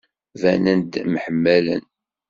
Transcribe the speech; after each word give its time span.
Banen-d 0.41 0.93
mḥemmalen. 1.13 1.85